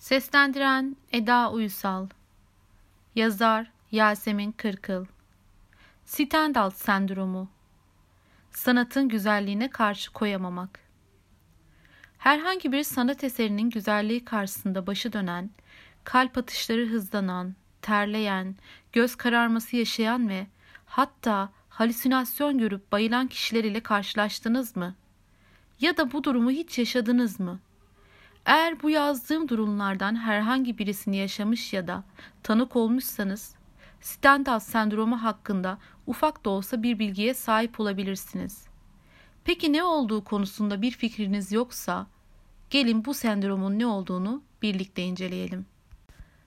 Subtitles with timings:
[0.00, 2.08] Seslendiren Eda Uysal
[3.14, 5.04] Yazar Yasemin Kırkıl
[6.04, 7.48] Stendhal Sendromu
[8.50, 10.80] Sanatın güzelliğine karşı koyamamak
[12.18, 15.50] Herhangi bir sanat eserinin güzelliği karşısında başı dönen,
[16.04, 18.56] kalp atışları hızlanan, terleyen,
[18.92, 20.46] göz kararması yaşayan ve
[20.86, 24.94] hatta halüsinasyon görüp bayılan kişiler ile karşılaştınız mı?
[25.80, 27.69] Ya da bu durumu hiç yaşadınız mı?''
[28.46, 32.04] Eğer bu yazdığım durumlardan herhangi birisini yaşamış ya da
[32.42, 33.54] tanık olmuşsanız,
[34.00, 38.64] Stendhal sendromu hakkında ufak da olsa bir bilgiye sahip olabilirsiniz.
[39.44, 42.06] Peki ne olduğu konusunda bir fikriniz yoksa,
[42.70, 45.66] gelin bu sendromun ne olduğunu birlikte inceleyelim.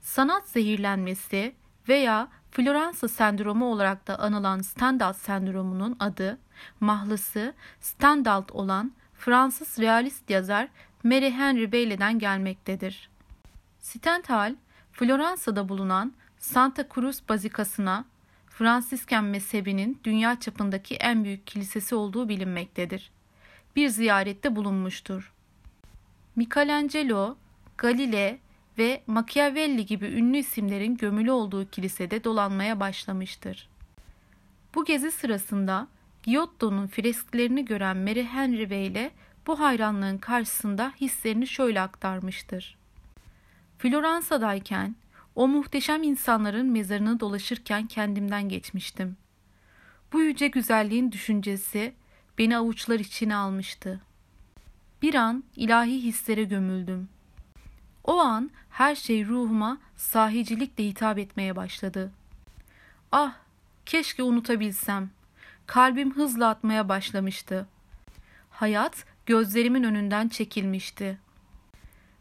[0.00, 1.54] Sanat zehirlenmesi
[1.88, 6.38] veya Floransa sendromu olarak da anılan Stendhal sendromunun adı,
[6.80, 10.68] mahlası Stendhal olan Fransız realist yazar
[11.06, 13.10] Mary Henry Bailey'den gelmektedir.
[13.80, 14.54] Stendhal,
[14.92, 18.04] Floransa'da bulunan Santa Cruz Bazikası'na
[18.46, 23.10] Fransisken mezhebinin dünya çapındaki en büyük kilisesi olduğu bilinmektedir.
[23.76, 25.32] Bir ziyarette bulunmuştur.
[26.36, 27.36] Michelangelo,
[27.78, 28.38] Galile
[28.78, 33.68] ve Machiavelli gibi ünlü isimlerin gömülü olduğu kilisede dolanmaya başlamıştır.
[34.74, 35.88] Bu gezi sırasında
[36.22, 39.10] Giotto'nun fresklerini gören Mary Henry Bailey
[39.46, 42.76] bu hayranlığın karşısında hislerini şöyle aktarmıştır.
[43.78, 44.96] Floransa'dayken
[45.34, 49.16] o muhteşem insanların mezarını dolaşırken kendimden geçmiştim.
[50.12, 51.94] Bu yüce güzelliğin düşüncesi
[52.38, 54.00] beni avuçlar içine almıştı.
[55.02, 57.08] Bir an ilahi hislere gömüldüm.
[58.04, 62.12] O an her şey ruhuma sahicilikle hitap etmeye başladı.
[63.12, 63.34] Ah,
[63.86, 65.10] keşke unutabilsem.
[65.66, 67.66] Kalbim hızla atmaya başlamıştı.
[68.50, 71.18] Hayat gözlerimin önünden çekilmişti.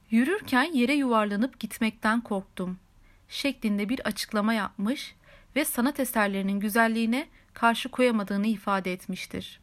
[0.10, 2.78] Yürürken yere yuvarlanıp gitmekten korktum
[3.30, 5.16] şeklinde bir açıklama yapmış
[5.56, 9.60] ve sanat eserlerinin güzelliğine karşı koyamadığını ifade etmiştir.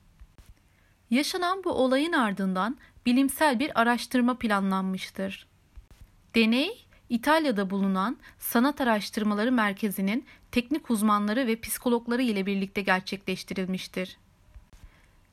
[1.11, 2.77] Yaşanan bu olayın ardından
[3.07, 5.47] bilimsel bir araştırma planlanmıştır.
[6.35, 14.17] Deney, İtalya'da bulunan Sanat Araştırmaları Merkezi'nin teknik uzmanları ve psikologları ile birlikte gerçekleştirilmiştir.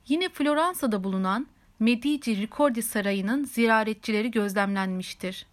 [0.08, 1.46] Yine Floransa'da bulunan
[1.80, 5.46] Medici Ricordi Sarayı'nın ziyaretçileri gözlemlenmiştir.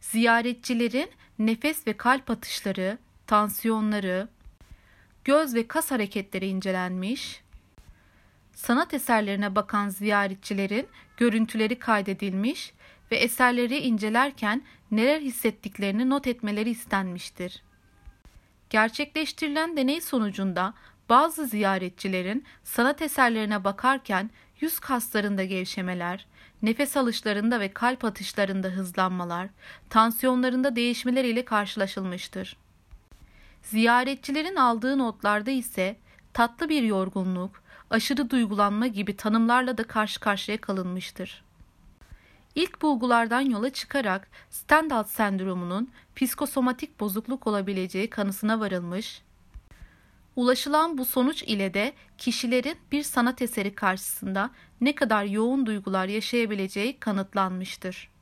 [0.00, 4.28] Ziyaretçilerin nefes ve kalp atışları, tansiyonları,
[5.24, 7.42] göz ve kas hareketleri incelenmiş,
[8.54, 10.86] sanat eserlerine bakan ziyaretçilerin
[11.16, 12.72] görüntüleri kaydedilmiş
[13.10, 17.62] ve eserleri incelerken neler hissettiklerini not etmeleri istenmiştir.
[18.70, 20.74] Gerçekleştirilen deney sonucunda
[21.08, 24.30] bazı ziyaretçilerin sanat eserlerine bakarken
[24.60, 26.26] yüz kaslarında gevşemeler,
[26.62, 29.48] nefes alışlarında ve kalp atışlarında hızlanmalar,
[29.90, 32.56] tansiyonlarında değişmeler ile karşılaşılmıştır.
[33.62, 35.96] Ziyaretçilerin aldığı notlarda ise
[36.32, 41.44] tatlı bir yorgunluk, aşırı duygulanma gibi tanımlarla da karşı karşıya kalınmıştır.
[42.54, 49.22] İlk bulgulardan yola çıkarak Stendhal sendromunun psikosomatik bozukluk olabileceği kanısına varılmış
[50.36, 57.00] Ulaşılan bu sonuç ile de kişilerin bir sanat eseri karşısında ne kadar yoğun duygular yaşayabileceği
[57.00, 58.15] kanıtlanmıştır.